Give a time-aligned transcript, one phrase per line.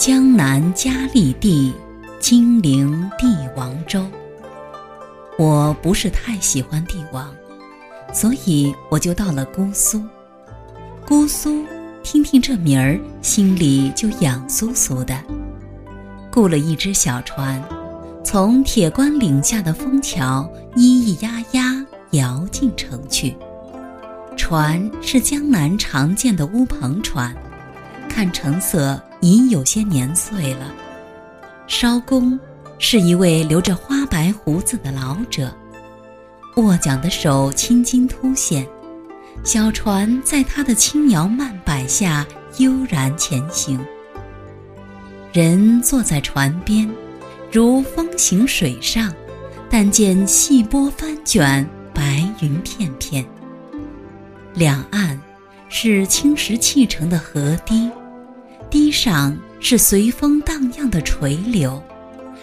[0.00, 1.74] 江南佳丽地，
[2.18, 4.02] 金陵帝王州。
[5.36, 7.30] 我不是太喜欢帝王，
[8.10, 10.02] 所以我就到了姑苏。
[11.06, 11.66] 姑苏，
[12.02, 15.14] 听听这名儿，心里就痒酥酥的。
[16.32, 17.62] 雇了一只小船，
[18.24, 23.36] 从铁关岭下的枫桥咿咿呀呀摇进城去。
[24.34, 27.36] 船是江南常见的乌篷船，
[28.08, 30.72] 看成色已有些年岁了。
[31.68, 32.38] 艄公
[32.78, 35.54] 是一位留着花白胡子的老者，
[36.56, 38.66] 握桨的手青筋凸显。
[39.44, 42.26] 小船在他的轻摇慢摆下
[42.58, 43.78] 悠然前行，
[45.32, 46.90] 人坐在船边，
[47.50, 49.14] 如风行水上，
[49.70, 53.24] 但见细波翻卷，白云片片。
[54.52, 55.18] 两岸
[55.68, 57.88] 是青石砌成的河堤，
[58.70, 61.82] 堤上是随风荡漾的垂柳，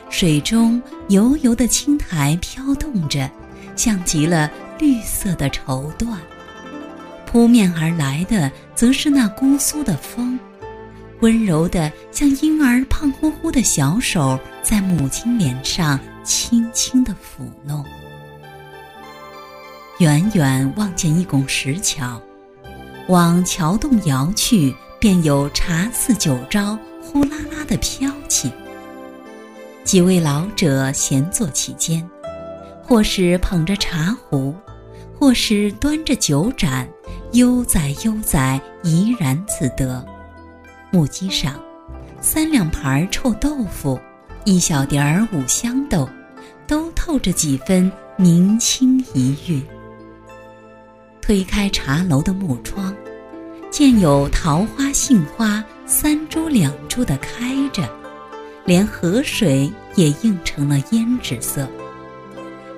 [0.09, 3.29] 水中油油的青苔飘动着，
[3.77, 6.17] 像极了绿色的绸缎。
[7.25, 10.37] 扑面而来的，则是那姑苏的风，
[11.21, 17.83] 温柔的像婴儿胖乎乎的小手，在母亲脸上轻轻的抚弄。
[19.99, 22.21] 远远望见一拱石桥，
[23.07, 28.51] 往桥洞摇去，便有茶肆酒招呼啦啦的飘起。
[29.83, 32.07] 几位老者闲坐其间，
[32.83, 34.53] 或是捧着茶壶，
[35.17, 36.87] 或是端着酒盏。
[37.33, 40.03] 悠哉悠哉，怡然自得。
[40.91, 41.53] 木屐上，
[42.21, 43.99] 三两盘臭豆腐，
[44.45, 46.07] 一小碟儿五香豆，
[46.65, 49.61] 都透着几分明清遗韵。
[51.21, 52.95] 推开茶楼的木窗，
[53.69, 57.87] 见有桃花、杏花三株两株的开着，
[58.65, 61.67] 连河水也映成了胭脂色。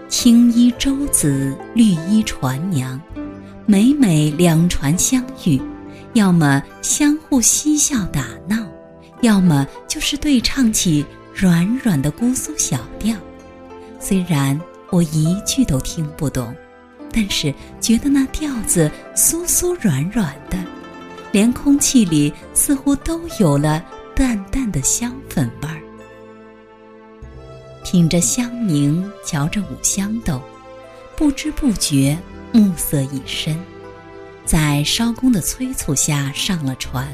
[0.08, 3.00] 青衣舟子，绿衣船娘。
[3.66, 5.62] 每每两船相遇，
[6.14, 8.58] 要么相互嬉笑打闹，
[9.22, 13.16] 要么就是对唱起软软的姑苏小调。
[14.00, 16.52] 虽然我一句都听不懂，
[17.14, 20.58] 但是觉得那调子酥酥软软的，
[21.32, 23.86] 连空气里似乎都有了
[24.16, 25.82] 淡淡的香粉味儿。
[27.84, 30.42] 品着香茗，嚼着五香豆，
[31.16, 32.18] 不知不觉。
[32.52, 33.56] 暮色已深，
[34.44, 37.08] 在艄公的催促下上了船，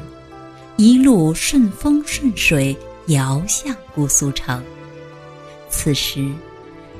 [0.76, 2.74] 一路顺风顺水
[3.08, 4.64] 摇向姑苏城。
[5.68, 6.32] 此时，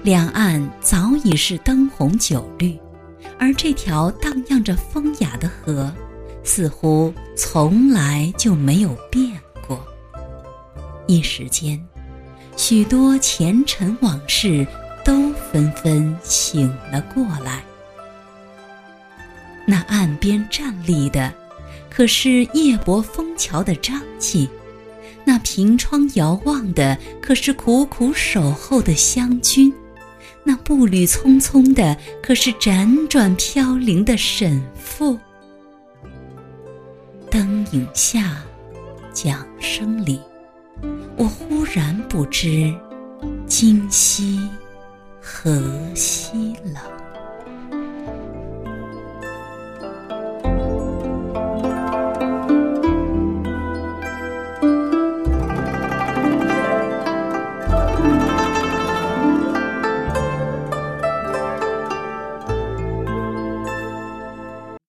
[0.02, 2.78] 两岸早已是灯红酒绿，
[3.38, 5.90] 而这条荡漾着风雅的河，
[6.46, 9.30] 似乎从来就没有变
[9.66, 9.84] 过。
[11.06, 11.78] 一时间，
[12.56, 14.66] 许多前尘往事
[15.04, 17.62] 都纷纷醒了过来。
[19.66, 21.34] 那岸边站立的，
[21.90, 24.48] 可是夜泊枫桥的张继；
[25.24, 29.72] 那凭窗遥望的，可是苦苦守候的湘君；
[30.44, 35.18] 那步履匆匆的，可是辗转飘零的沈复。
[37.36, 38.42] 灯影下，
[39.12, 40.22] 桨声里，
[41.18, 42.74] 我忽然不知
[43.46, 44.48] 今夕
[45.20, 45.62] 何
[45.94, 46.80] 夕了。